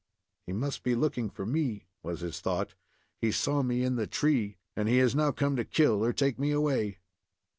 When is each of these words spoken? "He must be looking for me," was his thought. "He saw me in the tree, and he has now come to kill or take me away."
"He 0.47 0.51
must 0.53 0.81
be 0.81 0.95
looking 0.95 1.29
for 1.29 1.45
me," 1.45 1.85
was 2.01 2.21
his 2.21 2.41
thought. 2.41 2.73
"He 3.19 3.31
saw 3.31 3.61
me 3.61 3.83
in 3.83 3.97
the 3.97 4.07
tree, 4.07 4.57
and 4.75 4.89
he 4.89 4.97
has 4.97 5.13
now 5.13 5.31
come 5.31 5.55
to 5.57 5.63
kill 5.63 6.03
or 6.03 6.11
take 6.11 6.39
me 6.39 6.49
away." 6.49 6.97